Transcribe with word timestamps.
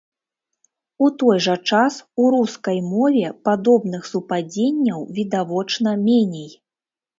У 1.07 1.09
той 1.23 1.37
жа 1.45 1.53
час, 1.71 1.97
у 2.23 2.31
рускай 2.37 2.79
мове 2.95 3.27
падобных 3.49 4.09
супадзенняў 4.15 5.07
відавочна 5.21 5.97
меней. 6.11 6.51